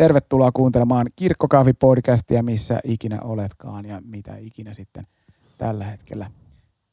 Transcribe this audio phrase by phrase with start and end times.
[0.00, 5.06] Tervetuloa kuuntelemaan Kirkkokahvi-podcastia, missä ikinä oletkaan ja mitä ikinä sitten
[5.58, 6.30] tällä hetkellä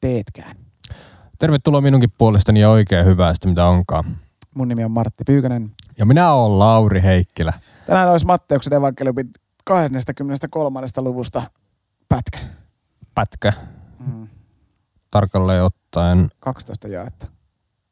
[0.00, 0.56] teetkään.
[1.38, 4.04] Tervetuloa minunkin puolestani ja oikein hyvää sitä, mitä onkaan.
[4.54, 5.70] Mun nimi on Martti Pyykönen.
[5.98, 7.52] Ja minä olen Lauri Heikkilä.
[7.86, 9.30] Tänään olisi Matteuksen evankeliumin
[9.64, 10.80] 23.
[10.96, 11.42] luvusta
[12.08, 12.38] pätkä.
[13.14, 13.52] Pätkä.
[14.06, 14.28] Mm,
[15.10, 17.26] Tarkalleen ottaen 12 jaetta.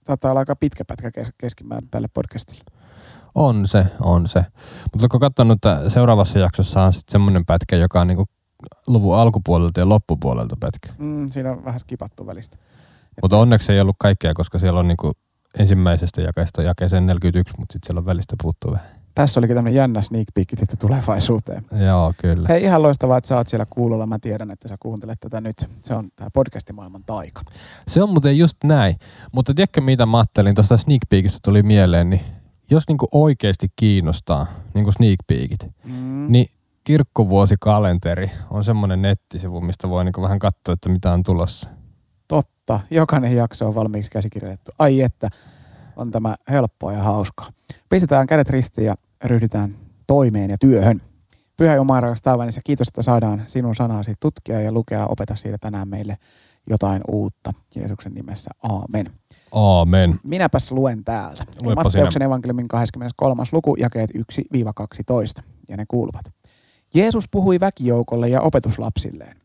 [0.07, 2.76] Saattaa olla aika pitkä pätkä kes- keskimäärin tälle podcastille.
[3.37, 4.39] On se, on se.
[4.83, 8.25] Mutta oletko katsonut, että seuraavassa jaksossa on sitten semmoinen pätkä, joka on niinku
[8.87, 10.93] luvun alkupuolelta ja loppupuolelta pätkä.
[10.99, 12.57] Mm, siinä on vähän skipattu välistä.
[13.23, 15.13] Mutta onneksi ei ollut kaikkea, koska siellä on niinku
[15.59, 18.87] ensimmäisestä jakeesta jakeeseen 41, mutta sitten siellä on välistä puuttuu vähän.
[19.15, 21.65] Tässä olikin tämmöinen jännä sneak peek sitten tulevaisuuteen.
[21.87, 22.49] Joo, kyllä.
[22.49, 24.07] Hei, ihan loistavaa, että sä oot siellä kuulolla.
[24.07, 25.71] Mä tiedän, että sä kuuntelet tätä nyt.
[25.81, 27.43] Se on tämä podcastimaailman taika.
[27.89, 28.97] Se on muuten just näin.
[29.33, 32.21] Mutta tiedätkö mitä mä ajattelin, tuosta sneak peekistä tuli mieleen, niin
[32.71, 36.27] jos niinku oikeasti kiinnostaa niinku sneak peekit, Mm.
[36.29, 36.47] niin
[36.85, 41.69] kirkkovuosikalenteri on semmoinen nettisivu, mistä voi niinku vähän katsoa, että mitä on tulossa.
[42.29, 42.81] Totta.
[42.91, 44.73] Jokainen jakso on valmiiksi käsikirjoitettu.
[44.79, 45.29] Ai että,
[45.97, 47.47] on tämä helppoa ja hauskaa.
[47.89, 51.01] Pistetään kädet ristiin ja ryhdytään toimeen ja työhön.
[51.57, 55.07] Pyhä Jumala rakas taivaanissa, kiitos, että saadaan sinun sanasi tutkia ja lukea.
[55.07, 56.19] Opeta siitä tänään meille
[56.71, 57.53] jotain uutta.
[57.75, 58.51] Jeesuksen nimessä.
[58.63, 59.11] Aamen.
[59.53, 60.21] Aamen.
[60.23, 61.45] Minäpäs luen täältä.
[61.63, 63.43] Luepa Matteuksen evankeliumin 23.
[63.53, 65.43] luku, jakeet 1-12.
[65.69, 66.33] Ja ne kuuluvat.
[66.95, 69.37] Jeesus puhui väkijoukolle ja opetuslapsilleen.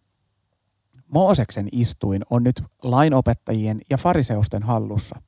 [1.08, 5.22] Mooseksen istuin on nyt lainopettajien ja fariseusten hallussa.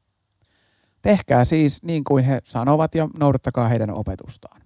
[1.02, 4.62] Tehkää siis niin kuin he sanovat ja noudattakaa heidän opetustaan.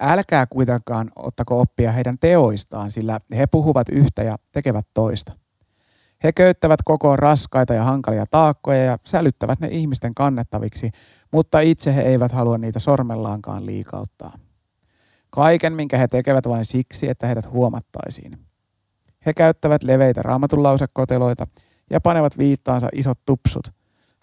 [0.00, 5.32] Älkää kuitenkaan ottako oppia heidän teoistaan, sillä he puhuvat yhtä ja tekevät toista.
[6.24, 10.90] He köyttävät koko raskaita ja hankalia taakkoja ja sälyttävät ne ihmisten kannettaviksi,
[11.32, 14.32] mutta itse he eivät halua niitä sormellaankaan liikauttaa.
[15.30, 18.38] Kaiken, minkä he tekevät vain siksi, että heidät huomattaisiin.
[19.26, 21.46] He käyttävät leveitä raamatunlausekoteloita
[21.90, 23.68] ja panevat viittaansa isot tupsut.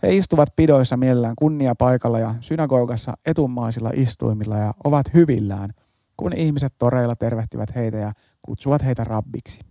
[0.03, 5.73] He istuvat pidoissa mielellään kunnia paikalla ja synagogassa etumaisilla istuimilla ja ovat hyvillään,
[6.17, 9.70] kun ihmiset toreilla tervehtivät heitä ja kutsuvat heitä rabbiksi.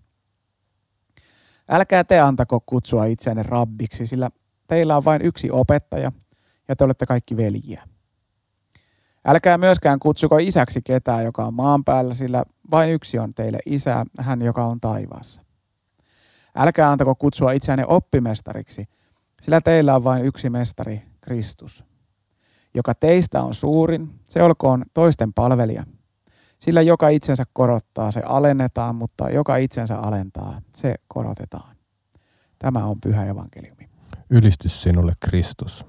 [1.71, 4.31] Älkää te antako kutsua itseänne rabbiksi, sillä
[4.67, 6.13] teillä on vain yksi opettaja
[6.69, 7.83] ja te olette kaikki veljiä.
[9.25, 14.05] Älkää myöskään kutsuko isäksi ketään, joka on maan päällä, sillä vain yksi on teille isä,
[14.19, 15.43] hän joka on taivaassa.
[16.57, 18.89] Älkää antako kutsua itseänne oppimestariksi,
[19.43, 21.85] sillä teillä on vain yksi mestari, Kristus.
[22.75, 25.85] Joka teistä on suurin, se olkoon toisten palvelija.
[26.61, 31.77] Sillä joka itsensä korottaa, se alennetaan, mutta joka itsensä alentaa, se korotetaan.
[32.59, 33.89] Tämä on pyhä evankeliumi.
[34.31, 35.85] Ylistys sinulle Kristus.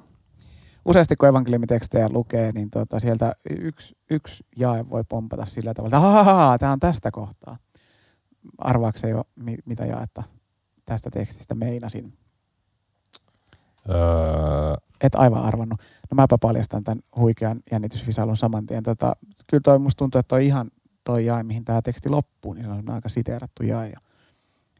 [0.85, 6.57] Useasti kun evankeliumitekstejä lukee, niin tuota, sieltä yksi, yksi jae voi pompata sillä tavalla, että
[6.59, 7.57] tämä on tästä kohtaa.
[8.57, 10.23] Arvaakse jo, mi- mitä jaetta
[10.85, 12.13] tästä tekstistä meinasin.
[13.89, 15.79] Öö, Et aivan arvannut.
[16.11, 18.83] No mäpä paljastan tämän huikean jännitysvisailun saman tien.
[18.83, 19.15] Tota,
[19.47, 20.71] kyllä toi musta tuntuu, että toi ihan
[21.03, 23.89] toi jae, mihin tämä teksti loppuu, niin se on aika siteerattu jae.
[23.89, 23.99] Ja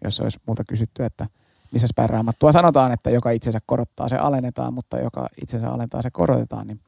[0.03, 1.27] jos olisi multa kysytty, että
[1.71, 6.11] missä päin raamattua sanotaan, että joka itsensä korottaa, se alennetaan, mutta joka itsensä alentaa, se
[6.11, 6.79] korotetaan, niin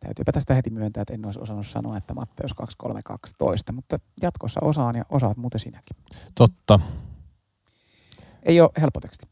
[0.00, 4.96] täytyypä tästä heti myöntää, että en olisi osannut sanoa, että Matteus 2312, mutta jatkossa osaan
[4.96, 5.96] ja osaat muuten sinäkin.
[6.34, 6.80] totta.
[8.42, 9.26] Ei ole helppo teksti.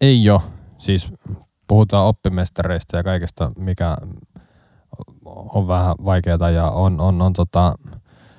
[0.00, 0.40] Ei ole.
[0.80, 1.12] Siis
[1.68, 3.96] puhutaan oppimestareista ja kaikesta, mikä
[5.24, 7.74] on vähän vaikeaa ja on, on, on tota,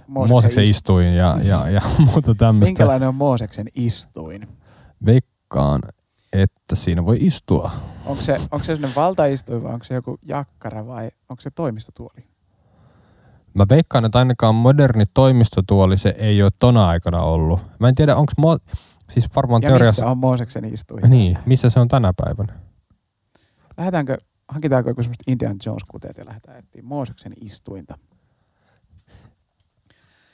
[0.07, 2.69] Mooseksen ist- istuin ja, ja, ja muuta tämmöistä.
[2.69, 4.47] Minkälainen on Mooseksen istuin?
[5.06, 5.81] Veikkaan,
[6.34, 7.72] että siinä voi istua.
[8.06, 12.25] Onko se, onko se sellainen valtaistuin vai onko se joku jakkara vai onko se toimistotuoli?
[13.53, 17.59] Mä veikkaan, että ainakaan moderni toimistotuoli se ei ole tona aikana ollut.
[17.79, 18.75] Mä en tiedä, onko mo-
[19.12, 20.02] siis varmaan Ja teoriassa...
[20.02, 21.10] missä on Mooseksen istuin?
[21.10, 22.54] Niin, missä se on tänä päivänä?
[23.78, 24.18] Lähdetäänkö,
[24.48, 27.98] hankitaanko joku semmoista Indiana Jones kuteet ja lähdetään etsiä Mooseksen istuinta?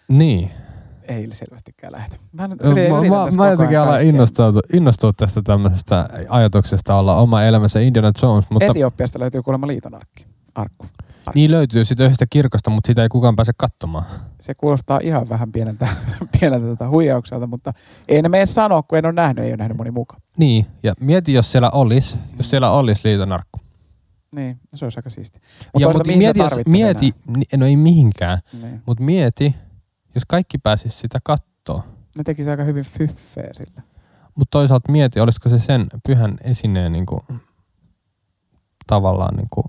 [0.10, 0.51] Niin.
[1.04, 2.16] Ei selvästikään lähdetä.
[2.31, 7.18] Mä, Mä, yritän- yritän mä, mä koko jotenkin alan innostua, innostua tästä tämmöisestä ajatuksesta olla
[7.18, 10.25] oma elämässä Indiana Jones, mutta Etiopiasta löytyy kuulemma liitonarkki.
[10.56, 10.86] Arkku.
[11.35, 14.06] Niin löytyy sitten yhdestä kirkosta, mutta sitä ei kukaan pääse katsomaan.
[14.41, 15.88] Se kuulostaa ihan vähän pieneltä,
[16.39, 17.74] pieneltä tota huijaukselta, mutta
[18.07, 20.21] en mene sanoa, kun en ole nähnyt, ei ole nähnyt moni mukaan.
[20.38, 23.59] Niin, ja mieti, jos siellä olisi, jos siellä olisi liitonarkku.
[24.35, 25.39] Niin, se olisi aika siisti.
[25.74, 27.15] Mutta mihin mieti, sitä jos, mieti,
[27.57, 28.39] no ei mihinkään?
[28.62, 28.81] Niin.
[28.85, 29.56] mutta mieti,
[30.15, 31.83] jos kaikki pääsis sitä kattoo.
[32.18, 33.81] Ne tekisi aika hyvin fyffeä sillä.
[34.35, 37.19] Mutta toisaalta mieti, olisiko se sen pyhän esineen niinku,
[38.88, 39.63] tavallaan niinku,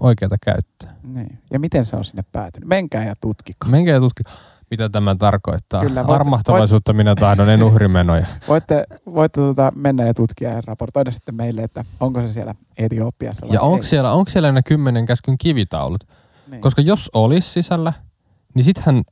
[0.00, 0.94] oikeata käyttää.
[1.02, 1.38] Niin.
[1.50, 2.68] Ja miten se on sinne päätynyt?
[2.68, 3.70] Menkää ja tutkikaa.
[3.70, 4.32] Menkää ja tutkikaa,
[4.70, 5.82] mitä tämä tarkoittaa.
[5.82, 8.26] Kyllä, voit- Armahtavaisuutta minä tahdon, en uhrimenoja.
[8.48, 8.84] Voitte,
[9.14, 13.60] voitte tuota, mennä ja tutkia ja raportoida sitten meille, että onko se siellä Etiopiassa Ja
[13.60, 16.04] onko siellä, onko siellä ne kymmenen käskyn kivitaulut?
[16.50, 16.60] Niin.
[16.60, 17.92] Koska jos olisi sisällä,
[18.54, 19.02] niin sittenhän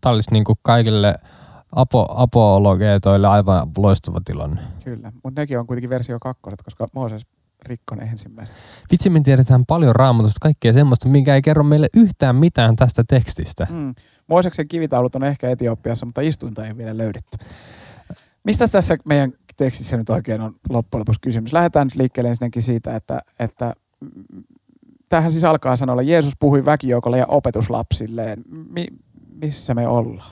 [0.00, 1.14] tämä olisi niinku kaikille
[1.72, 4.60] apo, apologeetoille aivan loistava tilanne.
[4.84, 7.26] Kyllä, mutta nekin on kuitenkin versio kakkoset, koska Mooses
[7.66, 8.56] rikkoi ne ensimmäiset.
[8.92, 13.66] Vitsi, me tiedetään paljon raamatusta, kaikkea semmoista, mikä ei kerro meille yhtään mitään tästä tekstistä.
[13.70, 13.94] Mm.
[14.26, 17.38] Mooseksen kivitaulut on ehkä Etiopiassa, mutta istuinta ei vielä löydetty.
[18.44, 21.52] Mistä tässä meidän tekstissä nyt oikein on loppujen lopuksi kysymys?
[21.52, 24.44] Lähdetään nyt liikkeelle ensinnäkin siitä, että, että mm,
[25.08, 28.42] tähän siis alkaa sanolla, Jeesus puhui väkijoukolle ja opetuslapsilleen.
[28.70, 28.98] Mi-
[29.42, 30.30] missä me ollaan?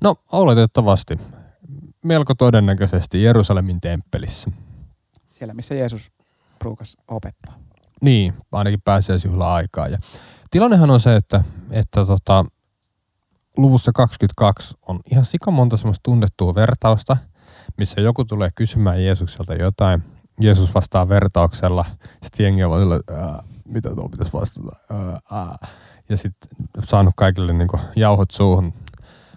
[0.00, 1.18] No, oletettavasti.
[2.02, 4.50] Melko todennäköisesti Jerusalemin temppelissä.
[5.30, 6.12] Siellä, missä Jeesus
[6.64, 7.54] ruukas opettaa.
[8.02, 9.88] Niin, ainakin pääsiäisjuhla aikaa.
[9.88, 9.98] Ja
[10.50, 12.44] tilannehan on se, että, että tota,
[13.56, 17.16] luvussa 22 on ihan sika monta semmoista tunnettua vertausta,
[17.76, 20.02] missä joku tulee kysymään Jeesukselta jotain.
[20.40, 21.84] Jeesus vastaa vertauksella.
[22.22, 24.76] Sitten jengi on sillä, että, "Ää, mitä tuo pitäisi vastata.
[24.90, 25.58] Ää, ää."
[26.08, 26.48] Ja sitten
[26.84, 28.72] saanut kaikille niinku jauhot suuhun.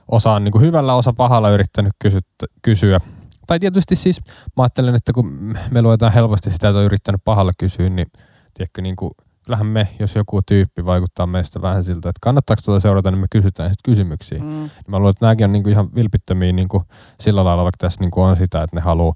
[0.07, 2.19] Osa on niinku hyvällä, osa pahalla yrittänyt kysy-
[2.61, 2.99] kysyä.
[3.47, 4.21] Tai tietysti siis
[4.57, 8.07] mä ajattelen, että kun me luetaan helposti sitä, että on yrittänyt pahalla kysyä, niin
[8.53, 9.11] tiedätkö, niin kuin,
[9.45, 13.27] kyllähän me, jos joku tyyppi vaikuttaa meistä vähän siltä, että kannattaako tuota seurata, niin me
[13.31, 14.39] kysytään sitten kysymyksiä.
[14.39, 14.45] Mm.
[14.45, 14.69] Mm.
[14.87, 16.83] Mä luulen, että nämäkin on niin kuin ihan vilpittömiä niin kuin
[17.19, 19.13] sillä lailla, vaikka tässä niin kuin on sitä, että ne haluaa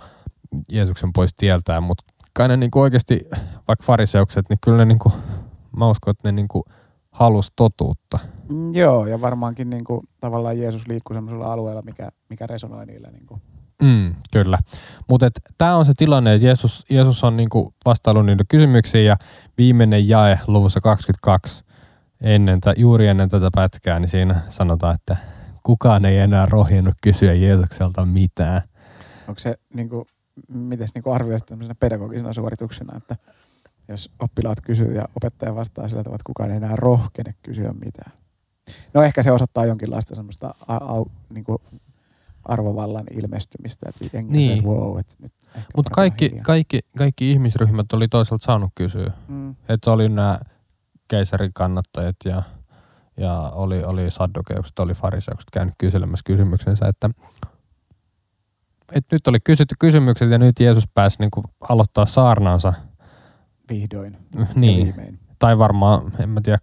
[0.71, 2.03] Jeesuksen pois tieltään, mutta
[2.33, 3.21] kai ne niin kuin oikeasti,
[3.67, 5.13] vaikka fariseukset, niin kyllä ne niin kuin,
[5.77, 6.63] mä uskon, että ne niin kuin
[7.11, 8.19] halusi totuutta.
[8.49, 13.11] Mm, Joo, ja varmaankin niin kuin, tavallaan Jeesus liikkuu sellaisella alueella, mikä, mikä resonoi niillä.
[13.11, 13.41] Niin kuin.
[13.81, 14.57] Mm, kyllä.
[15.09, 19.17] Mutta tämä on se tilanne, että Jeesus, Jeesus on niinku vastaillut niitä kysymyksiä ja
[19.57, 21.63] viimeinen jae luvussa 22
[22.21, 25.17] ennen, juuri ennen tätä pätkää, niin siinä sanotaan, että
[25.63, 28.61] kukaan ei enää rohjennut kysyä Jeesukselta mitään.
[29.27, 30.05] Onko se, niin kuin,
[30.47, 33.15] miten niin arvioisi tämmöisenä pedagogisena suorituksena, että
[33.87, 38.11] jos oppilaat kysyy ja opettaja vastaa sillä tavalla, että kukaan ei enää rohkene kysyä mitään.
[38.93, 41.45] No ehkä se osoittaa jonkinlaista semmoista a- au, niin
[42.47, 44.31] arvovallan ilmestymistä, että Niin.
[44.31, 44.63] niin.
[44.63, 45.33] wow, että nyt
[45.75, 49.11] Mutta kaikki, kaikki, kaikki ihmisryhmät oli toisaalta saanut kysyä.
[49.27, 50.39] Mm, Että oli nämä
[51.07, 52.43] keisarin kannattajat ja,
[53.17, 57.09] ja oli, oli saddokeukset, oli fariseukset käynyt kyselemässä kysymyksensä, että
[58.95, 62.73] et nyt oli kysytty kysymykset ja nyt Jeesus pääsi niinku aloittaa saarnaansa.
[63.69, 64.17] vihdoin
[64.55, 66.57] Niin, tai varmaan, en mä tiedä.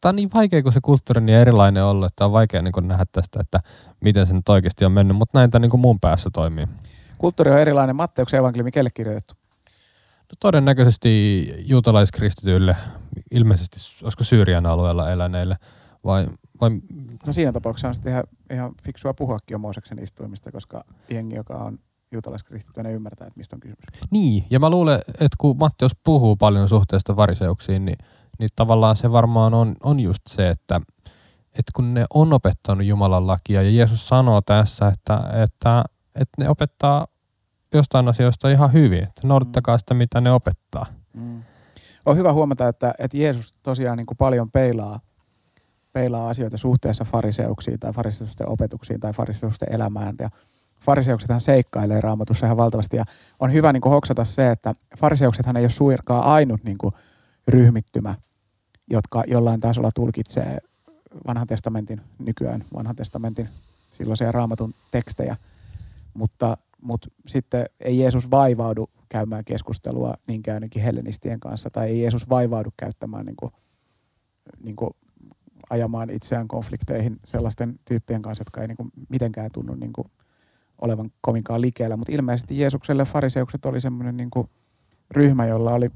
[0.00, 2.88] Tämä on niin vaikea, kun se kulttuuri on niin erilainen ollut, että on vaikea niin
[2.88, 3.60] nähdä tästä, että
[4.00, 6.66] miten se nyt oikeasti on mennyt, mutta näin tämä niin mun päässä toimii.
[7.18, 7.96] Kulttuuri on erilainen.
[7.96, 9.34] Matteuksen evankeliumi kelle kirjoitettu?
[10.18, 12.76] No, todennäköisesti juutalaiskristityille,
[13.30, 15.56] ilmeisesti olisiko Syyrian alueella eläneille,
[16.04, 16.26] vai,
[16.60, 16.70] vai
[17.26, 21.54] No siinä tapauksessa on sitten ihan, ihan fiksua puhuakin jo Mooseksen istuimista, koska jengi, joka
[21.54, 21.78] on
[22.12, 24.10] juutalaiskristitty, ne ymmärtää, että mistä on kysymys.
[24.10, 27.98] Niin, ja mä luulen, että kun Matteus puhuu paljon suhteesta fariseuksiin, niin,
[28.38, 30.80] niin tavallaan se varmaan on, on just se, että,
[31.48, 36.48] että kun ne on opettanut Jumalan lakia, ja Jeesus sanoo tässä, että, että, että ne
[36.48, 37.06] opettaa
[37.74, 40.86] jostain asioista ihan hyvin, että noudattakaa sitä, mitä ne opettaa.
[41.14, 41.42] Mm.
[42.06, 45.00] On hyvä huomata, että, että Jeesus tosiaan niin kuin paljon peilaa,
[45.92, 50.14] peilaa asioita suhteessa fariseuksiin tai fariseusten opetuksiin tai fariseusten elämään.
[50.20, 50.28] Ja
[50.80, 53.04] fariseuksethan seikkailee raamatussa ihan valtavasti ja
[53.40, 56.94] on hyvä niin kuin hoksata se, että fariseuksethan ei ole suinkaan ainut niin kuin
[57.48, 58.14] ryhmittymä,
[58.90, 60.58] jotka jollain tasolla tulkitsee
[61.26, 63.48] vanhan testamentin, nykyään vanhan testamentin
[63.92, 65.36] silloisia raamatun tekstejä,
[66.14, 72.28] mutta, mutta sitten ei Jeesus vaivaudu käymään keskustelua niinkään ainakin hellenistien kanssa, tai ei Jeesus
[72.28, 73.52] vaivaudu käyttämään niin kuin,
[74.64, 74.90] niin kuin
[75.70, 80.10] ajamaan itseään konflikteihin sellaisten tyyppien kanssa, jotka ei niin kuin mitenkään tunnu niin kuin
[80.80, 81.96] olevan kovinkaan likeellä.
[81.96, 84.48] Mutta ilmeisesti Jeesukselle fariseukset oli semmoinen niin kuin
[85.10, 85.90] ryhmä, jolla oli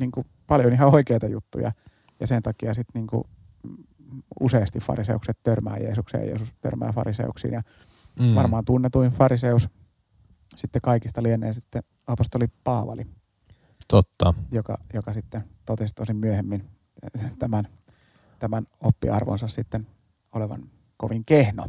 [0.00, 1.72] niin kuin paljon ihan oikeita juttuja,
[2.20, 3.24] ja sen takia sitten niin kuin
[4.40, 7.52] useasti fariseukset törmää Jeesukseen ja Jeesus törmää fariseuksiin.
[7.54, 7.62] Ja
[8.18, 8.34] Mm.
[8.34, 9.68] varmaan tunnetuin fariseus
[10.56, 13.06] sitten kaikista lienee sitten apostoli Paavali,
[13.88, 14.34] Totta.
[14.52, 16.64] joka, joka sitten totesi tosin myöhemmin
[17.38, 17.68] tämän,
[18.38, 19.86] tämän oppiarvonsa sitten
[20.32, 21.66] olevan kovin kehno.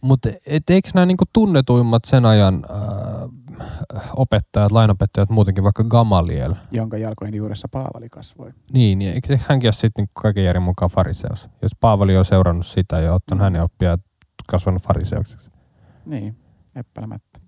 [0.00, 7.34] Mutta eikö nämä niinku tunnetuimmat sen ajan äh, opettajat, lainopettajat muutenkin, vaikka Gamaliel, jonka jalkojen
[7.34, 8.50] juuressa Paavali kasvoi.
[8.72, 11.48] niin, niin eikö hänkin ole sitten niinku kaiken järjen mukaan fariseus?
[11.62, 13.44] Jos Paavali on seurannut sitä ja ottanut Mm.
[13.44, 13.98] hänen oppia ja
[14.46, 15.50] kasvanut fariseuksiksi.
[16.06, 16.36] Niin,
[16.76, 17.40] epäilemättä.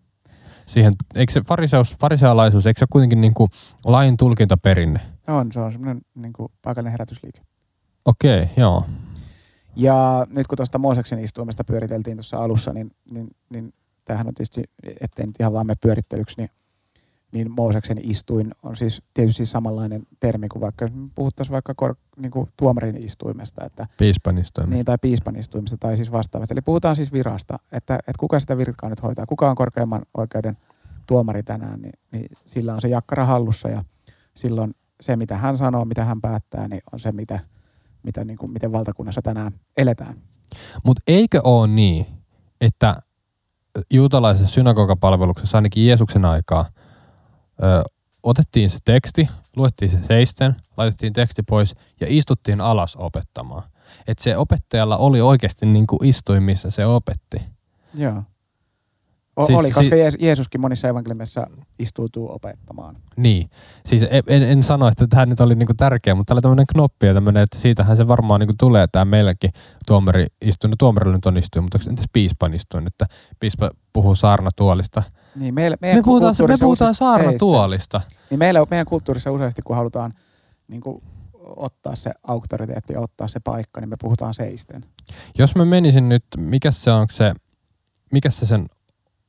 [0.66, 3.50] siihen, eikö se fariseus, farisealaisuus, eikö se ole kuitenkin niin kuin
[3.84, 5.00] lain tulkintaperinne?
[5.28, 7.40] On, se on semmoinen niin kuin paikallinen herätysliike.
[8.04, 8.84] Okei, joo.
[9.76, 13.74] Ja nyt kun tuosta Mooseksen istuimesta pyöriteltiin tuossa alussa, niin, niin, niin
[14.04, 14.62] tämähän on tietysti,
[15.00, 16.50] ettei nyt ihan vaan me pyörittelyksi, niin,
[17.32, 22.48] niin Mooseksen istuin on siis tietysti samanlainen termi kuin vaikka puhuttaisiin vaikka kor, niin kuin
[22.56, 23.64] tuomarin istuimesta.
[23.64, 24.74] Että, Piispan istuimesta.
[24.74, 26.54] niin, tai piispan istuimesta tai siis vastaavasta.
[26.54, 30.56] Eli puhutaan siis virasta, että, että kuka sitä virkaa nyt hoitaa, kuka on korkeimman oikeuden
[31.06, 33.84] tuomari tänään, niin, niin sillä on se jakkara hallussa ja
[34.34, 37.40] silloin se, mitä hän sanoo, mitä hän päättää, niin on se, mitä,
[38.02, 40.16] mitä niin kuin, miten valtakunnassa tänään eletään.
[40.84, 42.06] Mutta eikö ole niin,
[42.60, 43.02] että
[43.90, 46.66] juutalaisessa synagogapalveluksessa ainakin Jeesuksen aikaa
[47.62, 47.82] ö,
[48.22, 53.62] otettiin se teksti, luettiin se seisten, laitettiin teksti pois ja istuttiin alas opettamaan.
[54.06, 57.42] Että se opettajalla oli oikeasti niin kuin istuin, missä se opetti.
[57.94, 58.22] Joo.
[59.36, 61.46] O- Siis- oli, koska si- Jees- Jeesuskin monissa evankeliumissa
[61.78, 62.96] istuutuu opettamaan.
[63.16, 63.50] Niin.
[63.86, 67.06] Siis en, en, sano, että tämä nyt oli niinku tärkeä, mutta täällä oli tämmöinen knoppi
[67.06, 69.50] ja tämmöinen, että siitähän se varmaan niinku tulee, tämä meilläkin
[69.86, 70.70] tuomari istuin.
[70.70, 73.06] No tuomarilla nyt on istuin, mutta entäs piispan istuin, että
[73.40, 75.02] piispa puhuu saarnatuolista.
[75.36, 77.04] Niin meillä, meidän Me puhutaan, me puhutaan useasti seistä.
[77.04, 78.00] saarnatuolista.
[78.30, 80.12] Niin meillä, meidän kulttuurissa useasti, kun halutaan
[80.68, 81.02] niin kuin,
[81.56, 84.84] ottaa se auktoriteetti ottaa se paikka, niin me puhutaan seisten.
[85.38, 87.34] Jos mä menisin nyt, mikä se on se,
[88.12, 88.66] mikä se sen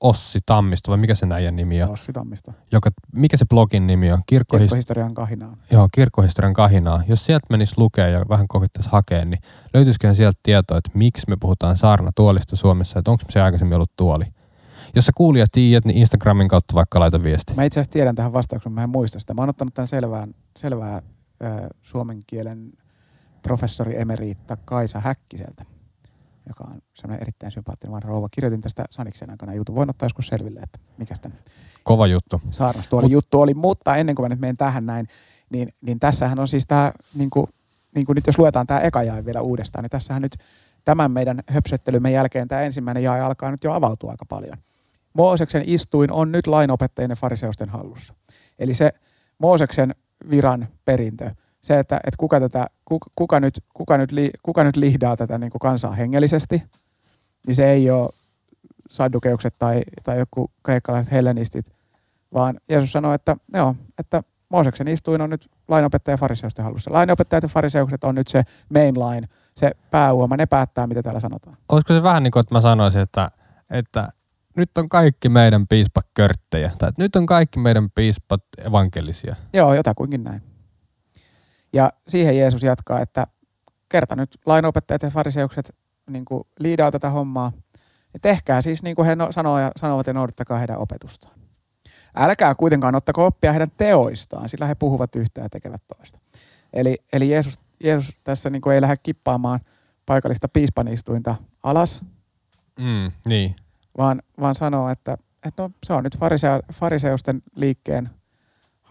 [0.03, 1.89] Ossi Tammisto vai mikä se näijän nimi on?
[1.89, 2.53] Ossi Tammista.
[2.71, 4.19] Joka, mikä se blogin nimi on?
[4.19, 5.57] Kirkkohis- Kirkkohistorian kahinaa.
[5.71, 7.03] Joo, kirkkohistorian kahinaa.
[7.07, 9.39] Jos sieltä menisi lukea ja vähän kokittaisi hakea, niin
[9.73, 14.25] löytyisiköhän sieltä tietoa, että miksi me puhutaan saarnatuolista Suomessa, että onko se aikaisemmin ollut tuoli?
[14.95, 17.53] Jos sä kuulijat tiedät, niin Instagramin kautta vaikka laita viesti.
[17.53, 19.33] Mä itse asiassa tiedän tähän vastauksen, mä en muista sitä.
[19.33, 21.01] Mä oon ottanut tämän selvään, selvää
[21.43, 22.71] ö, suomen kielen
[23.41, 25.65] professori emeriitta Kaisa Häkkiseltä,
[26.47, 28.29] joka on semmoinen erittäin sympaattinen vanha rouva.
[28.31, 29.75] Kirjoitin tästä Saniksen aikana jutun.
[29.75, 31.37] Voin ottaa joskus selville, että mikä tämän
[31.83, 32.41] Kova juttu.
[32.49, 33.53] saarnastuoli juttu oli.
[33.53, 35.07] Mutta ennen kuin mä nyt menen tähän näin,
[35.49, 37.47] niin, niin tässähän on siis tämä, niin kuin,
[37.95, 40.37] niin kuin nyt jos luetaan tämä eka jae vielä uudestaan, niin tässähän nyt
[40.85, 44.57] tämän meidän höpsöttelymme jälkeen tämä ensimmäinen jae alkaa nyt jo avautua aika paljon.
[45.13, 48.13] Mooseksen istuin on nyt lainopettajien ja fariseusten hallussa.
[48.59, 48.93] Eli se
[49.37, 49.95] Mooseksen
[50.29, 51.31] viran perintö,
[51.63, 55.37] se, että, että kuka, tätä, kuka, kuka, nyt, kuka, nyt, li, kuka nyt lihdaa tätä
[55.37, 56.63] niin kuin kansaa hengellisesti,
[57.47, 58.09] niin se ei ole
[58.89, 61.65] saddukeukset tai, tai joku kreikkalaiset hellenistit,
[62.33, 66.93] vaan Jeesus sanoi, että, joo, että Mooseksen istuin on nyt lainopettaja ja fariseusten hallussa.
[66.93, 71.57] Lainopettajat ja fariseukset on nyt se mainline, se pääuoma, ne päättää, mitä täällä sanotaan.
[71.71, 73.31] Olisiko se vähän niin kuin, että mä sanoisin, että,
[73.69, 74.09] että
[74.57, 79.35] nyt on kaikki meidän piispat körttejä, tai että nyt on kaikki meidän piispat evankelisia.
[79.53, 80.52] Joo, jotakuinkin näin.
[81.73, 83.27] Ja siihen Jeesus jatkaa, että
[83.89, 85.75] kerta nyt lainopettajat ja fariseukset
[86.09, 87.51] niin kuin liidaa tätä hommaa.
[88.13, 91.33] Ja tehkää siis niin kuin he no, sanoo ja, sanovat ja noudattakaa heidän opetustaan.
[92.15, 96.19] Älkää kuitenkaan ottako oppia heidän teoistaan, sillä he puhuvat yhtä ja tekevät toista.
[96.73, 99.59] Eli, eli Jeesus, Jeesus tässä niin kuin ei lähde kippaamaan
[100.05, 102.01] paikallista piispanistuinta alas,
[102.79, 103.55] Mm, niin.
[103.97, 108.09] vaan, vaan sanoo, että, että no, se on nyt farisea, fariseusten liikkeen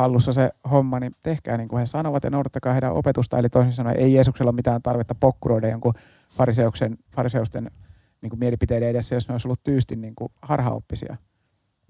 [0.02, 3.38] hallussa se homma, niin tehkää niin kuin he sanovat ja noudattakaa heidän opetusta.
[3.38, 5.94] Eli toisin sanoen ei Jeesuksella ole mitään tarvetta pokkuroida jonkun
[6.36, 7.70] fariseuksen, fariseusten
[8.22, 11.16] niin kuin mielipiteiden edessä, jos ne olisi ollut tyystin niin kuin harhaoppisia.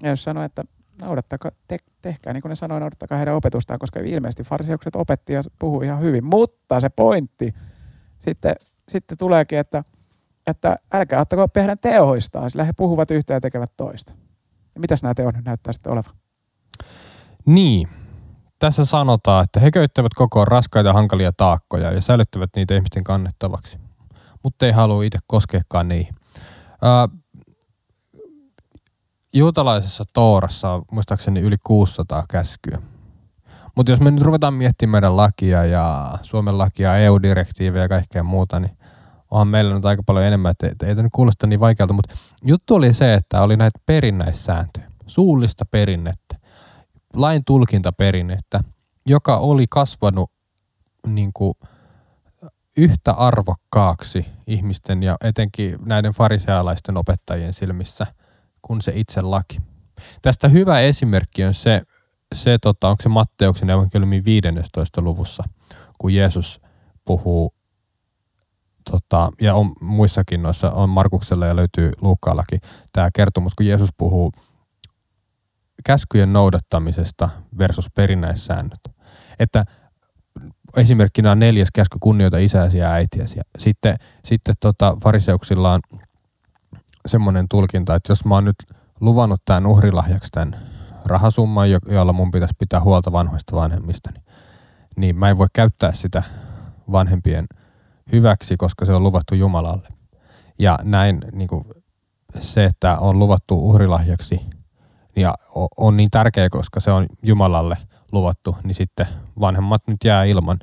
[0.02, 0.64] Ja jos sanoo, että
[1.00, 5.42] noudattakaa, te, tehkää niin kuin ne sanoo, noudattakaa heidän opetustaan, koska ilmeisesti fariseukset opetti ja
[5.58, 6.24] puhuu ihan hyvin.
[6.24, 7.54] Mutta se pointti
[8.18, 8.54] sitten,
[8.88, 9.84] sitten tuleekin, että,
[10.46, 14.12] että älkää ottako oppia heidän teoistaan, sillä he puhuvat yhtä ja tekevät toista.
[14.74, 16.14] Ja mitäs nämä teot nyt näyttää sitten olevan?
[17.46, 18.01] Niin.
[18.62, 23.78] Tässä sanotaan, että he köyttävät kokoon raskaita hankalia taakkoja ja säilyttävät niitä ihmisten kannettavaksi,
[24.42, 26.14] mutta ei halua itse koskeakaan niihin.
[26.82, 27.08] Ää,
[29.32, 32.78] juutalaisessa Toorassa on muistaakseni yli 600 käskyä.
[33.76, 38.60] Mutta jos me nyt ruvetaan miettimään meidän lakia ja Suomen lakia, EU-direktiivejä ja kaikkea muuta,
[38.60, 38.76] niin
[39.30, 42.14] onhan meillä nyt aika paljon enemmän, että että ei tämä kuulosta niin vaikealta, mutta
[42.44, 46.21] juttu oli se, että oli näitä perinnäissääntöjä, suullista perinnettä,
[47.16, 48.60] lain tulkintaperinnettä,
[49.06, 50.30] joka oli kasvanut
[51.06, 51.54] niin kuin
[52.76, 58.06] yhtä arvokkaaksi ihmisten ja etenkin näiden farisealaisten opettajien silmissä
[58.62, 59.58] kuin se itse laki.
[60.22, 61.82] Tästä hyvä esimerkki on se,
[62.34, 65.00] se tota, onko se Matteuksen evankeliumin 15.
[65.00, 65.42] luvussa,
[65.98, 66.60] kun Jeesus
[67.04, 67.54] puhuu,
[68.90, 72.60] tota, ja on muissakin noissa, on Markuksella ja löytyy Luukkaallakin
[72.92, 74.32] tämä kertomus, kun Jeesus puhuu
[75.84, 78.80] käskyjen noudattamisesta versus perinnäissäännöt.
[79.38, 79.64] Että
[80.76, 83.38] esimerkkinä on neljäs käsky kunnioita isäsi ja äitiäsi.
[83.38, 85.80] Ja sitten sitten tota, fariseuksilla on
[87.06, 88.56] semmoinen tulkinta, että jos mä oon nyt
[89.00, 90.56] luvannut tämän uhrilahjaksi tämän
[91.04, 94.24] rahasumman, jo- jolla mun pitäisi pitää huolta vanhoista vanhemmista, niin,
[94.96, 96.22] niin mä en voi käyttää sitä
[96.92, 97.46] vanhempien
[98.12, 99.88] hyväksi, koska se on luvattu Jumalalle.
[100.58, 101.64] Ja näin niin kuin
[102.38, 104.40] se, että on luvattu uhrilahjaksi
[105.16, 105.34] ja
[105.76, 107.76] on niin tärkeä, koska se on Jumalalle
[108.12, 109.06] luvattu, niin sitten
[109.40, 110.58] vanhemmat nyt jää ilman.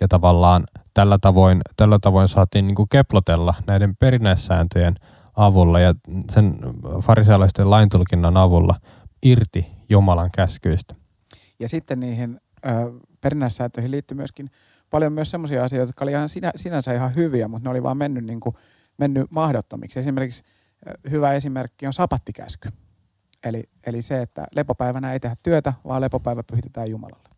[0.00, 4.94] Ja tavallaan tällä tavoin, tällä tavoin saatiin niin kuin keplotella näiden perinnäissääntöjen
[5.36, 5.94] avulla ja
[6.30, 6.56] sen
[7.00, 8.74] farisealaisten laintulkinnan avulla
[9.22, 10.94] irti Jumalan käskyistä.
[11.60, 12.40] Ja sitten niihin
[13.20, 14.50] perinnäissääntöihin liittyy myöskin
[14.90, 17.96] paljon myös sellaisia asioita, jotka oli ihan sinä, sinänsä ihan hyviä, mutta ne oli vaan
[17.96, 18.56] mennyt, niin kuin,
[18.98, 20.00] mennyt mahdottomiksi.
[20.00, 20.42] Esimerkiksi
[21.10, 22.68] hyvä esimerkki on sapattikäsky.
[23.44, 27.28] Eli, eli se, että lepopäivänä ei tehdä työtä, vaan lepopäivä pyhitetään Jumalalle.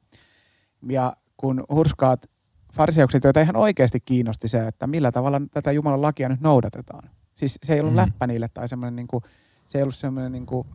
[0.89, 2.31] Ja kun hurskaat
[2.75, 7.11] fariseukset, joita ihan oikeasti kiinnosti se, että millä tavalla tätä Jumalan lakia nyt noudatetaan.
[7.35, 7.97] Siis se ei ollut mm.
[7.97, 9.25] läppä niille tai semmoinen, niin kuin,
[9.67, 10.69] se ei ollut semmoinen niin kuin,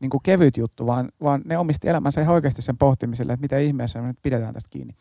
[0.00, 3.58] niin kuin kevyt juttu, vaan, vaan ne omisti elämänsä ihan oikeasti sen pohtimiselle, että mitä
[3.58, 4.94] ihmeessä me nyt pidetään tästä kiinni.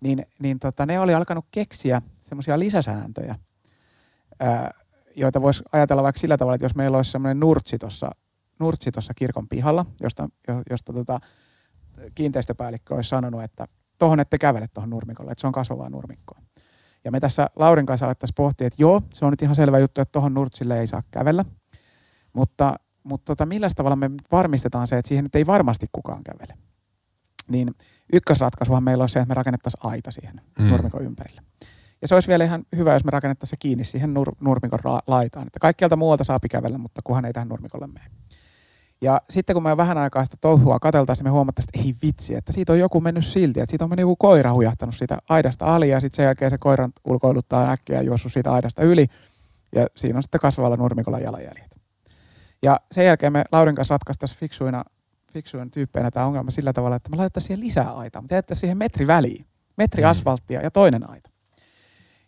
[0.00, 3.34] Niin, niin tota, ne oli alkanut keksiä semmoisia lisäsääntöjä,
[4.40, 4.70] ää,
[5.16, 8.10] joita voisi ajatella vaikka sillä tavalla, että jos meillä olisi semmoinen nurtsi tuossa
[8.60, 11.20] nurtsi tuossa kirkon pihalla, josta, jo- josta tota,
[12.14, 16.38] kiinteistöpäällikkö olisi sanonut, että tuohon ette kävele tuohon nurmikolle, että se on kasvavaa nurmikkoa.
[17.04, 20.00] Ja me tässä Laurin kanssa alettaisiin pohtia, että joo, se on nyt ihan selvä juttu,
[20.00, 21.44] että tuohon nurtsille ei saa kävellä,
[22.32, 26.58] mutta, mutta tota, millä tavalla me varmistetaan se, että siihen nyt ei varmasti kukaan kävele.
[27.48, 27.74] Niin
[28.12, 30.68] ykkösratkaisuhan meillä olisi se, että me rakennettaisiin aita siihen Mm.
[30.68, 31.42] nurmikon ympärille.
[32.02, 35.02] Ja se olisi vielä ihan hyvä, jos me rakennettaisiin se kiinni siihen nur- nurmikon ra-
[35.06, 35.46] laitaan.
[35.46, 38.06] Että kaikkialta muualta saa kävellä, mutta kunhan ei tähän nurmikolle mene.
[39.00, 42.52] Ja sitten kun me vähän aikaa sitä touhua katseltaisiin, me huomattaisiin, että ei vitsi, että
[42.52, 45.88] siitä on joku mennyt silti, että siitä on mennyt joku koira hujahtanut siitä aidasta ali
[45.88, 49.06] ja sitten sen jälkeen se koiran ulkoiluttaa äkkiä ja juossut siitä aidasta yli
[49.74, 51.76] ja siinä on sitten kasvavalla nurmikolla jalanjäljet.
[52.62, 54.84] Ja sen jälkeen me Laurin kanssa ratkaistaisiin fiksuina,
[55.32, 58.78] fiksuina tyyppeinä tämä ongelma sillä tavalla, että me laitettaisiin siihen lisää aitaa, mutta jätettäisiin siihen
[58.78, 60.08] metri väliin, metri Mm.
[60.08, 61.30] asfalttia ja toinen aita.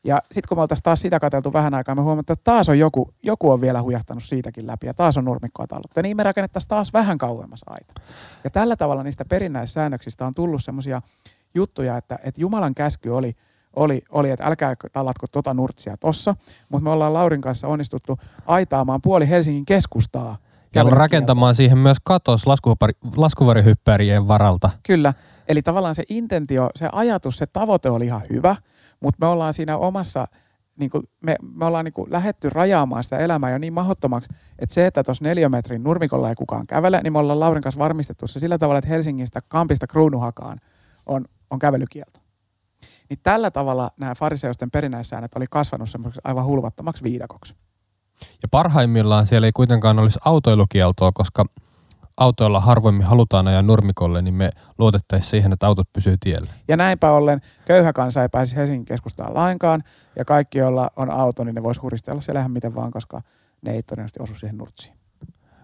[0.05, 2.79] Ja sitten kun me oltaisiin taas sitä katseltu vähän aikaa, me huomattiin, että taas on
[2.79, 5.93] joku, joku on vielä hujahtanut siitäkin läpi ja taas on nurmikkoa talluttu.
[5.97, 7.95] Ja niin me rakennettaisiin taas vähän kauemmas aita.
[8.45, 11.03] Ja tällä tavalla niistä perinnäissäännöksistä on tullut semmoisia
[11.55, 13.35] juttuja, että, että Jumalan käsky oli,
[13.77, 16.37] oli, oli, että älkää tallatko tota nurtsia tossa,
[16.69, 20.37] mutta me ollaan Laurin kanssa onnistuttu aitaamaan puoli Helsingin keskustaa.
[20.75, 22.45] Ja rakentamaan siihen myös katos
[23.17, 24.71] laskuvarihyppärien varalta.
[24.83, 25.15] Kyllä.
[25.49, 28.57] Eli tavallaan se intentio, se ajatus, se tavoite oli ihan hyvä,
[29.01, 30.29] mutta me ollaan siinä omassa,
[30.79, 34.75] niin kuin, me, me ollaan niin kuin lähetty rajaamaan sitä elämää jo niin mahdottomaksi, että
[34.75, 38.41] se, että tuossa neliömetrin nurmikolla ei kukaan kävele, niin me ollaan Laurin kanssa varmistettu se
[38.41, 40.61] sillä tavalla, että Helsingistä Kampista Kruunuhakaan
[41.07, 42.21] on, on kävelykielto.
[43.11, 47.55] Niin tällä tavalla nämä fariseusten perinnäissäännöt oli kasvanut semmoiseksi aivan hulvattomaksi viidakoksi.
[48.43, 51.45] Ja parhaimmillaan siellä ei kuitenkaan olisi autoilukieltoa, koska
[52.17, 56.51] autoilla harvoimmin halutaan ajaa nurmikolle, niin me luotettaisiin siihen, että autot pysyy tiellä.
[56.69, 59.83] Ja näinpä ollen köyhä kansa ei pääsisi Helsingin keskustaan lainkaan,
[60.17, 63.23] ja kaikki, joilla on auto, niin ne voisi huristella siellä ihan miten vaan, koska
[63.63, 64.99] ne ei todennäköisesti osu siihen nurtsiin.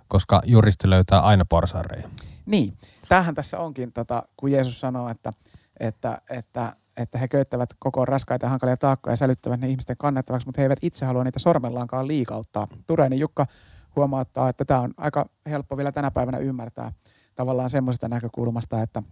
[0.08, 2.08] Koska juristi löytää aina porsareja.
[2.46, 5.32] Niin, tämähän tässä onkin, tota, kun Jeesus sanoo, että,
[5.80, 10.46] että, että, että he köyttävät koko raskaita ja hankalia taakkoja ja sälyttävät ne ihmisten kannettavaksi,
[10.46, 12.68] mutta he eivät itse halua niitä sormellaankaan liikauttaa.
[12.86, 13.46] Tureeni Jukka
[13.96, 16.92] huomauttaa, että tämä on aika helppo vielä tänä päivänä ymmärtää
[17.34, 19.02] tavallaan semmoisesta näkökulmasta, että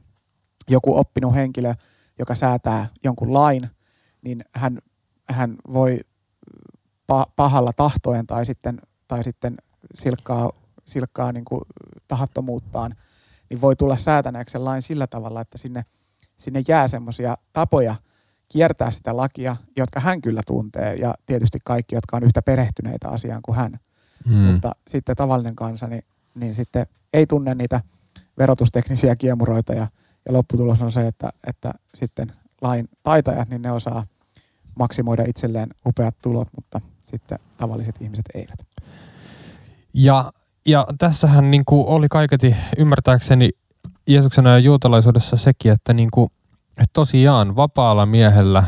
[0.68, 1.74] joku oppinut henkilö,
[2.18, 3.70] joka säätää jonkun lain,
[4.22, 4.78] niin hän,
[5.30, 6.00] hän voi
[7.12, 9.56] pa- pahalla tahtoen tai sitten, tai sitten
[9.94, 10.50] silkkaa,
[10.86, 11.60] silkkaa niin kuin
[12.08, 12.94] tahattomuuttaan,
[13.50, 15.84] niin voi tulla säätäneeksi sen lain sillä tavalla, että sinne,
[16.42, 17.94] sinne jää semmoisia tapoja
[18.48, 23.42] kiertää sitä lakia, jotka hän kyllä tuntee, ja tietysti kaikki, jotka on yhtä perehtyneitä asiaan
[23.42, 23.78] kuin hän.
[24.26, 24.35] Mm.
[24.35, 27.81] Mutta sitten tavallinen kansa, niin, niin sitten ei tunne niitä
[28.38, 29.87] verotusteknisiä kiemuroita, ja,
[30.26, 34.07] ja lopputulos on se, että, että sitten lain taitajat, niin ne osaa
[34.78, 38.66] maksimoida itselleen upeat tulot, mutta sitten tavalliset ihmiset eivät.
[39.94, 40.33] Ja,
[40.66, 43.50] ja tässähän niin kuin oli kaiketi ymmärtääkseni
[44.06, 46.30] Jeesuksen ja juutalaisuudessa sekin, että, niin kuin,
[46.70, 48.64] että tosiaan vapaalla miehellä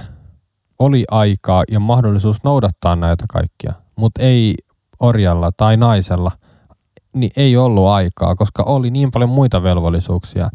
[0.78, 4.54] oli aikaa ja mahdollisuus noudattaa näitä kaikkia, mutta ei
[5.00, 6.30] orjalla tai naisella,
[7.14, 10.50] niin ei ollut aikaa, koska oli niin paljon muita velvollisuuksia.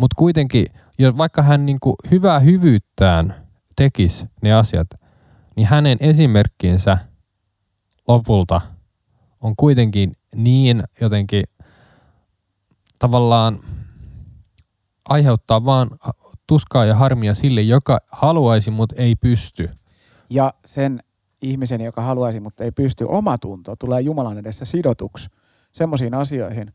[0.00, 0.66] Mutta kuitenkin,
[0.98, 3.34] jos vaikka hän niin kuin hyvää hyvyyttään
[3.76, 4.88] tekisi ne asiat,
[5.56, 6.98] niin hänen esimerkkinsä
[8.08, 8.60] lopulta
[9.40, 11.44] on kuitenkin niin jotenkin
[12.98, 13.58] tavallaan
[15.08, 15.90] aiheuttaa vaan
[16.46, 19.70] tuskaa ja harmia sille, joka haluaisi, mutta ei pysty.
[20.30, 21.00] Ja sen
[21.42, 25.28] ihmisen, joka haluaisi, mutta ei pysty omatunto, tulee Jumalan edessä sidotuksi
[25.72, 26.72] semmoisiin asioihin,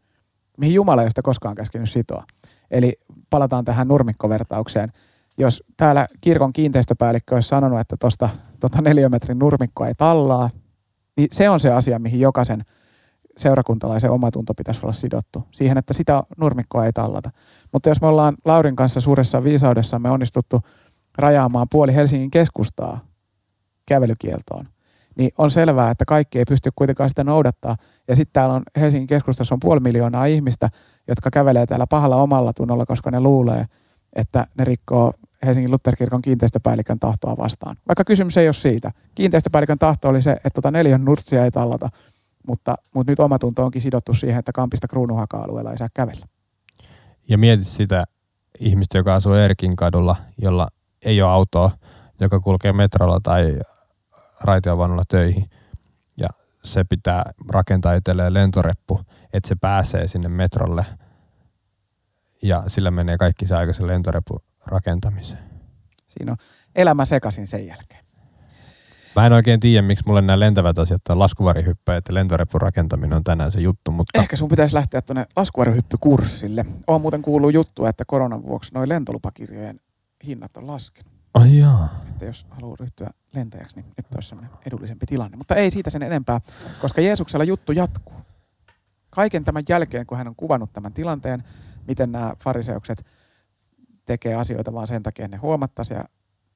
[0.58, 2.24] mihin Jumala ei sitä koskaan käskenyt sitoa.
[2.72, 4.92] Eli palataan tähän nurmikkovertaukseen.
[5.38, 10.50] Jos täällä kirkon kiinteistöpäällikkö olisi sanonut, että tuosta tota neliömetrin nurmikkoa ei tallaa,
[11.18, 12.64] niin se on se asia, mihin jokaisen
[13.40, 15.44] seurakuntalaisen omatunto pitäisi olla sidottu.
[15.52, 17.30] Siihen, että sitä nurmikkoa ei tallata.
[17.74, 20.62] Mutta jos me ollaan Laurin kanssa suuressa viisaudessamme onnistuttu
[21.18, 23.00] rajaamaan puoli Helsingin keskustaa
[23.86, 24.66] kävelykieltoon,
[25.18, 27.76] niin on selvää, että kaikki ei pysty kuitenkaan sitä noudattaa.
[28.08, 30.70] Ja sitten täällä on Helsingin keskustassa on puoli miljoonaa ihmistä,
[31.08, 33.66] jotka kävelee täällä pahalla omalla tunnolla, koska ne luulee,
[34.16, 35.14] että ne rikkoo
[35.46, 37.76] Helsingin Lutherkirkon kiinteistöpäällikön tahtoa vastaan.
[37.88, 38.92] Vaikka kysymys ei ole siitä.
[39.16, 41.90] Kiinteistöpäällikön tahto oli se, että tota neljän nurtsia ei tallata,
[42.50, 46.26] mutta, mutta nyt omatunto onkin sidottu siihen, että Kampista kruunuhaka-alueella ei saa kävellä.
[47.30, 48.04] Ja mieti sitä
[48.60, 50.68] ihmistä, joka asuu Erkin kadulla, jolla
[51.06, 51.72] ei ole autoa,
[52.22, 53.60] joka kulkee metrolla tai
[54.42, 55.46] raitiovaunulla töihin.
[56.22, 56.30] Ja
[56.64, 59.00] se pitää rakentaa itselleen lentoreppu,
[59.34, 60.86] että se pääsee sinne metrolle.
[62.42, 65.44] Ja sillä menee kaikki se aikaisen lentoreppu rakentamiseen.
[66.08, 66.38] Siinä on
[66.76, 68.06] elämä sekaisin sen jälkeen.
[69.16, 73.24] Mä en oikein tiedä, miksi mulle nämä lentävät asiat tai laskuvarihyppäjät ja lentorepun rakentaminen on
[73.24, 74.20] tänään se juttu, mutta...
[74.20, 76.66] Ehkä sun pitäisi lähteä tuonne laskuvarihyppykurssille.
[76.88, 79.80] On muuten kuullut juttu, että koronan vuoksi noin lentolupakirjojen
[80.26, 81.14] hinnat on laskenut.
[81.34, 82.02] Ai jaa.
[82.10, 85.38] Että jos haluaa ryhtyä lentäjäksi, niin nyt olisi sellainen edullisempi tilanne.
[85.38, 86.42] Mutta ei siitä sen enempää,
[86.82, 88.14] koska Jeesuksella juttu jatkuu.
[89.10, 91.44] Kaiken tämän jälkeen, kun hän on kuvannut tämän tilanteen,
[91.88, 93.06] miten nämä fariseukset
[94.06, 96.04] tekee asioita vaan sen takia, että ne huomattaisi ja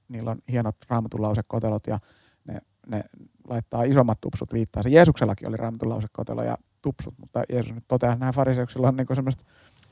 [0.07, 1.99] niillä on hienot raamatun lausekotelot ja
[2.47, 3.03] ne, ne
[3.47, 4.83] laittaa isommat tupsut viittaa.
[4.83, 8.95] Se Jeesuksellakin oli raamatun lausekotelo ja tupsut, mutta Jeesus nyt toteaa, että nämä fariseuksilla on
[8.95, 9.45] niinku semmoiset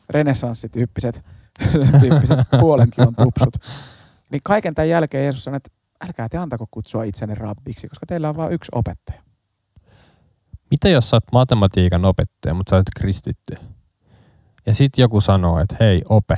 [0.10, 1.26] renessanssityyppiset
[2.02, 3.58] tyyppiset puolen kilon tupsut.
[4.32, 5.72] Niin kaiken tämän jälkeen Jeesus sanoi, että
[6.06, 9.22] älkää te antako kutsua itsenne rabbiksi, koska teillä on vain yksi opettaja.
[10.72, 13.56] Mitä jos sä oot matematiikan opettaja, mutta sä oot kristitty?
[14.66, 16.38] Ja sitten joku sanoo, että hei, ope.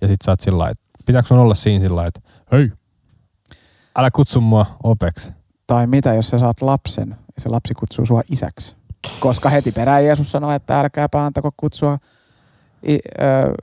[0.00, 2.20] Ja sit sä oot sillä että pitääkö sun olla siinä sillä että
[2.52, 2.72] hei,
[3.98, 5.32] älä kutsu mua opeksi.
[5.66, 8.76] Tai mitä, jos sä saat lapsen ja se lapsi kutsuu sua isäksi?
[9.20, 11.98] Koska heti perään Jeesus sanoi, että älkääpä antako kutsua,
[12.88, 13.54] i, ö,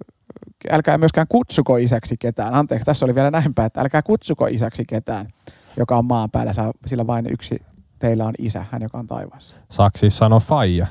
[0.72, 2.54] älkää myöskään kutsuko isäksi ketään.
[2.54, 5.28] Anteeksi, tässä oli vielä näin päin, että älkää kutsuko isäksi ketään,
[5.78, 6.52] joka on maan päällä,
[6.86, 7.60] sillä vain yksi
[8.00, 9.56] teillä on isä, hän joka on taivaassa.
[9.72, 10.88] Saako siis sanoa faija?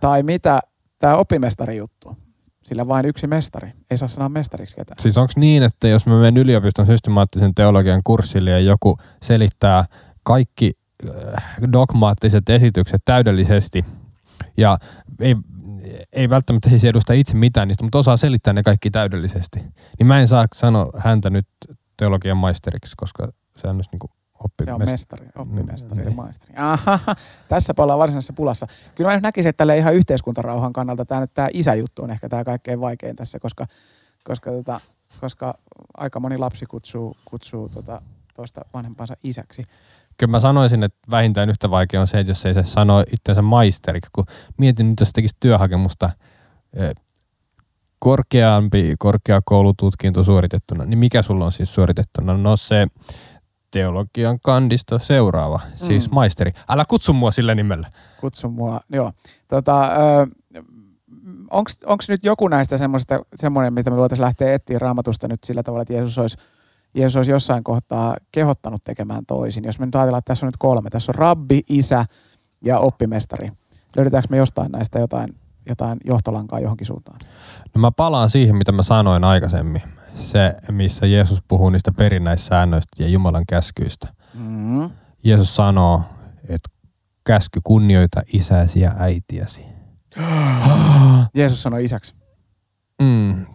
[0.00, 0.60] Tai mitä
[0.98, 2.16] tämä oppimestari juttu?
[2.68, 3.72] Sillä vain yksi mestari.
[3.90, 5.02] Ei saa sanoa mestariksi ketään.
[5.02, 9.84] Siis onko niin, että jos mä menen yliopiston systemaattisen teologian kurssille ja joku selittää
[10.22, 10.72] kaikki
[11.08, 13.84] äh, dogmaattiset esitykset täydellisesti
[14.56, 14.78] ja
[15.20, 15.36] ei,
[16.12, 19.58] ei välttämättä siis edusta itse mitään niistä, mutta osaa selittää ne kaikki täydellisesti,
[19.98, 21.46] niin mä en saa sanoa häntä nyt
[21.96, 24.10] teologian maisteriksi, koska se on niin kuin
[24.64, 26.54] se on mestari, oppimestari ja mm, maisteri.
[26.56, 26.98] Aha,
[27.48, 28.66] tässä ollaan varsinaisessa pulassa.
[28.94, 32.44] Kyllä mä näkisin, että tälle ihan yhteiskuntarauhan kannalta tämä, nyt, tämä isäjuttu on ehkä tämä
[32.44, 33.66] kaikkein vaikein tässä, koska,
[34.24, 34.80] koska, tota,
[35.20, 35.58] koska
[35.96, 37.98] aika moni lapsi kutsuu, kutsuu tota,
[38.34, 39.64] toista vanhempansa isäksi.
[40.18, 43.42] Kyllä mä sanoisin, että vähintään yhtä vaikea on se, että jos ei se sano itsensä
[43.42, 44.24] maisteriksi, kun
[44.56, 46.10] mietin nyt, jos tekisi työhakemusta
[47.98, 52.36] korkeampi korkeakoulututkinto suoritettuna, niin mikä sulla on siis suoritettuna?
[52.36, 52.86] No se
[53.70, 55.86] teologian kandista seuraava, siis mm.
[55.86, 56.52] siis maisteri.
[56.68, 57.90] Älä kutsu mua sillä nimellä.
[58.20, 59.12] Kutsu mua, joo.
[59.48, 59.90] Tota,
[61.50, 65.82] Onko nyt joku näistä semmoista, semmoinen, mitä me voitaisiin lähteä etsiä raamatusta nyt sillä tavalla,
[65.82, 66.38] että Jeesus olisi,
[66.94, 69.64] Jeesus olisi jossain kohtaa kehottanut tekemään toisin.
[69.64, 70.90] Jos me nyt ajatellaan, että tässä on nyt kolme.
[70.90, 72.04] Tässä on rabbi, isä
[72.64, 73.52] ja oppimestari.
[73.96, 75.34] Löydetäänkö me jostain näistä jotain,
[75.68, 77.18] jotain johtolankaa johonkin suuntaan?
[77.74, 79.82] No mä palaan siihen, mitä mä sanoin aikaisemmin
[80.18, 84.08] se, missä Jeesus puhuu niistä perinnäissäännöistä ja Jumalan käskyistä.
[84.34, 84.90] Mm.
[85.24, 86.02] Jeesus sanoo,
[86.48, 86.68] että
[87.24, 89.62] käsky kunnioita isäsi ja äitiäsi.
[91.36, 92.14] Jeesus sanoi isäksi.
[93.02, 93.46] Mm.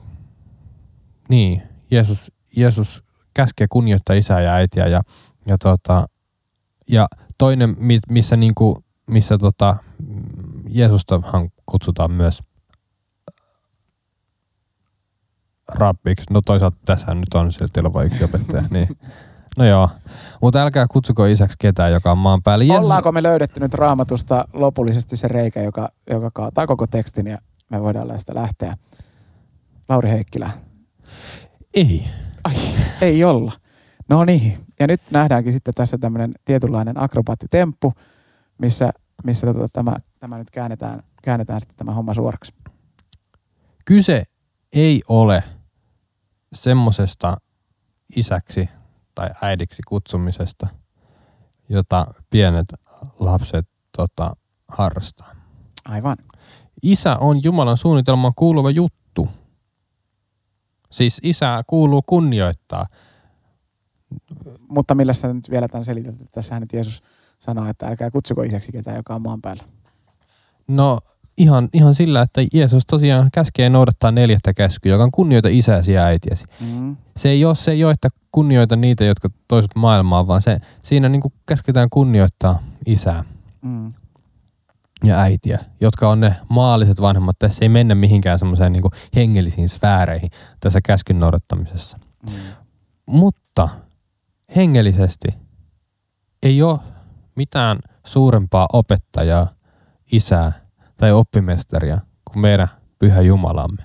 [1.29, 5.01] Niin, Jeesus, Jeesus käskee kunnioittaa isää ja äitiä ja,
[5.47, 6.07] ja, tota,
[6.89, 7.75] ja toinen,
[8.09, 9.75] missä, niinku, missä tota,
[10.69, 12.39] Jeesustahan kutsutaan myös
[15.69, 16.25] rappiksi.
[16.29, 18.63] No toisaalta tässä nyt on sillä teillä vain yksi opettaja.
[18.69, 18.87] niin.
[19.57, 19.89] No joo,
[20.41, 22.65] mutta älkää kutsuko isäksi ketään, joka on maan päällä.
[22.65, 22.83] Jeesus...
[22.83, 27.37] Ollaanko me löydetty nyt raamatusta lopullisesti se reikä, joka, joka kaataa koko tekstin ja
[27.69, 28.77] me voidaan tästä lähteä?
[29.89, 30.49] Lauri Heikkilä.
[31.73, 32.07] Ei.
[32.43, 32.53] Ai,
[33.01, 33.51] ei olla.
[34.09, 37.93] No niin, ja nyt nähdäänkin sitten tässä tämmöinen tietynlainen akrobaattitemppu,
[38.57, 38.89] missä,
[39.23, 42.53] missä tota, tämä, tämä nyt käännetään, käännetään sitten tämä homma suoraksi.
[43.85, 44.23] Kyse
[44.73, 45.43] ei ole
[46.53, 47.37] semmosesta
[48.15, 48.69] isäksi
[49.15, 50.67] tai äidiksi kutsumisesta,
[51.69, 52.73] jota pienet
[53.19, 54.35] lapset tota,
[54.67, 55.35] harrastaa.
[55.85, 56.17] Aivan.
[56.83, 59.29] Isä on Jumalan suunnitelmaan kuuluva juttu.
[60.91, 62.85] Siis isää kuuluu kunnioittaa.
[64.69, 67.03] Mutta millä sä nyt vielä tämän selität, että tässähän nyt Jeesus
[67.39, 69.63] sanoo, että älkää kutsuko isäksi ketään, joka on maan päällä.
[70.67, 70.99] No
[71.37, 76.03] ihan, ihan sillä, että Jeesus tosiaan käskee noudattaa neljättä käskyä, joka on kunnioita isäsi ja
[76.03, 76.45] äitiäsi.
[76.59, 76.97] Mm.
[77.17, 81.09] Se ei ole, se ei ole, että kunnioita niitä, jotka toiset maailmaa, vaan se, siinä
[81.09, 83.23] niin kuin käsketään kunnioittaa isää
[83.63, 83.93] Mm.
[85.03, 87.35] ja äitiä, jotka on ne maalliset vanhemmat.
[87.39, 88.83] Tässä ei mennä mihinkään semmoiseen niin
[89.15, 91.99] hengellisiin sfääreihin tässä käskyn noudattamisessa.
[92.29, 92.35] Mm.
[93.09, 93.69] Mutta
[94.55, 95.27] hengellisesti
[96.43, 96.79] ei ole
[97.35, 99.47] mitään suurempaa opettajaa,
[100.11, 100.62] isää
[100.97, 102.67] tai oppimestaria kuin meidän
[102.99, 103.83] pyhä Jumalamme.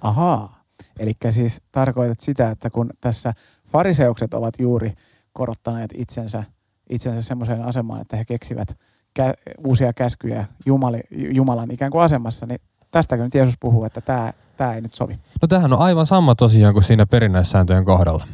[0.00, 0.62] Ahaa.
[0.98, 3.34] Eli siis tarkoitat sitä, että kun tässä
[3.66, 4.92] fariseukset ovat juuri
[5.32, 6.44] korottaneet itsensä,
[6.90, 8.78] itsensä semmoiseen asemaan, että he keksivät
[9.20, 14.32] kä- uusia käskyjä Jumali, Jumalan ikään kuin asemassa, niin tästäkö nyt Jeesus puhuu, että tämä,
[14.56, 15.18] tämä ei nyt sovi.
[15.42, 18.26] No tämähän on aivan sama tosiaan kuin siinä perinnäissääntöjen kohdalla.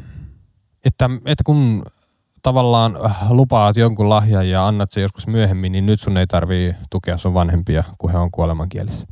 [0.85, 1.83] Että, että kun
[2.43, 6.75] tavallaan äh, lupaat jonkun lahjan ja annat se joskus myöhemmin, niin nyt sun ei tarvii
[6.91, 9.07] tukea sun vanhempia, kun he on kuolemankielissä.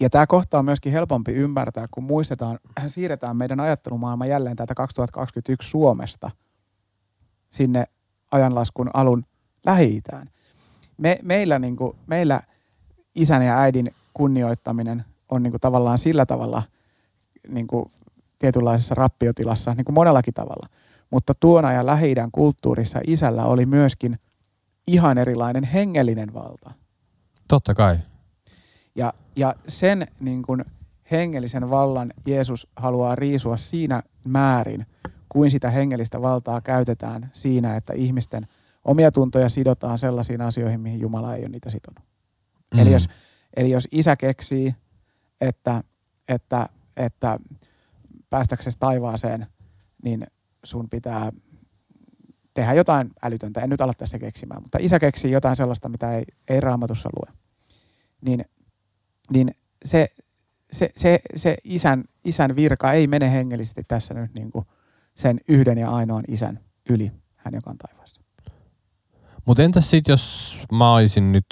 [0.00, 5.70] Ja tämä kohta on myöskin helpompi ymmärtää, kun muistetaan, siirretään meidän ajattelumaailma jälleen täältä 2021
[5.70, 6.30] Suomesta
[7.50, 7.84] sinne
[8.30, 9.24] ajanlaskun alun
[9.66, 10.30] Lähi-Itään.
[10.98, 12.40] Me, meillä, niin kuin, meillä
[13.14, 16.62] isän ja äidin kunnioittaminen on niin kuin tavallaan sillä tavalla
[17.48, 17.90] niin kuin
[18.38, 20.66] tietynlaisessa rappiotilassa niin kuin monellakin tavalla.
[21.10, 24.18] Mutta tuon ajan lähi kulttuurissa isällä oli myöskin
[24.86, 26.70] ihan erilainen hengellinen valta.
[27.48, 27.98] Totta kai.
[28.94, 30.64] Ja, ja sen niin kuin
[31.10, 34.86] hengellisen vallan Jeesus haluaa riisua siinä määrin,
[35.28, 38.48] kuin sitä hengellistä valtaa käytetään siinä, että ihmisten
[38.84, 42.04] omia tuntoja sidotaan sellaisiin asioihin, mihin Jumala ei ole niitä sitonut.
[42.74, 42.80] Mm.
[42.80, 43.08] Eli, jos,
[43.56, 44.74] eli jos isä keksii,
[45.40, 45.82] että,
[46.28, 46.66] että,
[46.96, 47.38] että
[48.30, 49.46] päästäksesi taivaaseen,
[50.02, 50.26] niin
[50.68, 51.32] sun pitää
[52.54, 53.60] tehdä jotain älytöntä.
[53.60, 57.36] En nyt ala tässä keksimään, mutta isä keksii jotain sellaista, mitä ei, ei raamatussa lue.
[58.20, 58.44] Niin,
[59.32, 59.54] niin
[59.84, 60.08] se,
[60.72, 64.66] se, se, se isän, isän virka ei mene hengellisesti tässä nyt niin kuin
[65.14, 68.22] sen yhden ja ainoan isän yli, hän joka on taivaassa.
[69.44, 71.46] Mutta entäs sitten, jos mä olisin nyt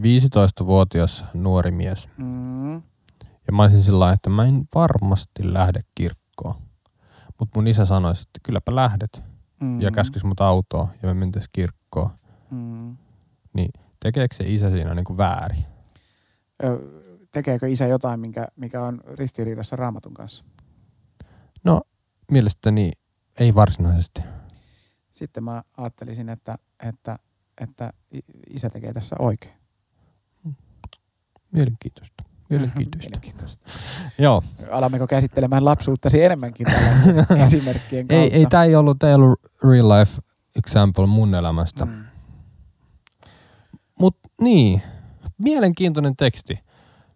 [0.00, 2.74] 15-vuotias nuori mies Mm.
[3.46, 6.71] ja mä olisin sillä että mä en varmasti lähde kirkkoon.
[7.38, 9.22] Mutta mun isä sanoisi, että kylläpä lähdet
[9.60, 9.80] Mm.
[9.80, 12.10] ja käskisi mut autoon ja me mentäis kirkkoon.
[12.50, 12.96] Mm.
[14.00, 15.64] Tekeekö se isä siinä niinku väärin?
[16.64, 16.78] Ö,
[17.30, 20.44] tekeekö isä jotain, minkä, mikä on ristiriidassa raamatun kanssa?
[22.30, 22.92] Mielestäni
[23.38, 24.22] ei varsinaisesti.
[25.10, 27.18] Sitten mä ajattelisin, että, että,
[27.60, 27.92] että
[28.50, 29.54] isä tekee tässä oikein.
[31.52, 32.24] Mielenkiintoista.
[32.58, 33.10] Mielenkiintoista.
[33.10, 33.66] Mielenkiintoista.
[34.18, 34.42] Joo.
[34.70, 36.66] Alammeko käsittelemään lapsuuttasi enemmänkin
[37.44, 38.22] esimerkkien kautta?
[38.24, 40.22] Ei, ei tämä ei ollut, ei ollut real life
[40.58, 41.84] example mun elämästä.
[41.84, 42.04] Mm.
[43.98, 44.82] Mut niin,
[45.38, 46.58] mielenkiintoinen teksti.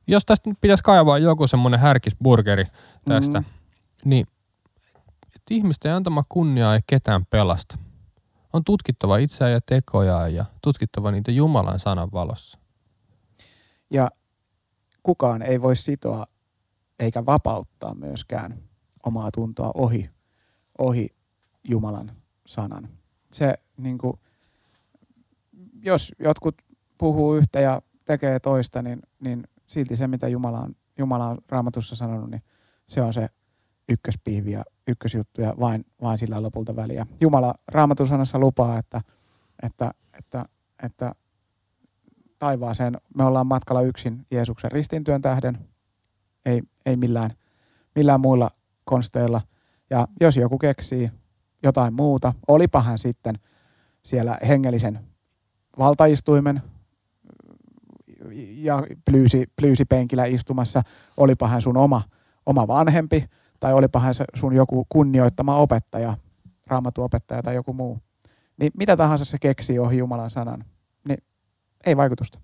[0.07, 2.65] Jos tästä nyt pitäisi kaivaa joku semmonen härkisburgeri
[3.05, 3.47] tästä, Mm.
[4.05, 4.27] niin
[5.27, 7.79] että ihmisten antama kunnia ei ketään pelasta.
[8.53, 12.59] On tutkittava itseään ja tekojaan ja tutkittava niitä Jumalan sanan valossa.
[13.91, 14.11] Ja
[15.07, 16.27] kukaan ei voi sitoa
[16.99, 18.63] eikä vapauttaa myöskään
[19.03, 20.11] omaa tuntoa ohi,
[20.79, 21.09] ohi
[21.65, 22.13] Jumalan
[22.47, 22.89] sanan.
[23.33, 24.15] Se, niin kuin,
[25.83, 26.55] jos jotkut
[26.99, 31.97] puhuu yhtä ja tekee toista, niin, niin silti se, mitä Jumala on, Jumala on raamatussa
[31.97, 32.43] sanonut, niin
[32.87, 33.29] se on se
[33.89, 37.07] ykköspiivi ja ykkösjuttu ja vain, vain sillä lopulta väliä.
[37.21, 39.01] Jumala raamatun sanassa lupaa, että,
[39.63, 40.45] että, että,
[40.83, 41.15] että
[42.39, 45.59] taivaaseen me ollaan matkalla yksin Jeesuksen ristintyön tähden,
[46.47, 47.31] ei, ei millään,
[47.95, 48.51] millään muilla
[48.85, 49.41] konsteilla.
[49.91, 51.11] Ja jos joku keksii
[51.63, 53.39] jotain muuta, olipa hän sitten
[54.03, 54.99] siellä hengellisen
[55.79, 56.63] valtaistuimen
[58.49, 60.83] ja plyysi, plyysipenkillä istumassa,
[61.17, 62.03] olipa hän sun oma,
[62.47, 63.25] oma vanhempi
[63.61, 66.17] tai olipa hän se sun joku kunnioittama opettaja,
[66.67, 67.99] raamatuopettaja tai joku muu.
[68.61, 70.65] Niin mitä tahansa se keksii ohi Jumalan sanan,
[71.87, 72.39] ei vaikutusta.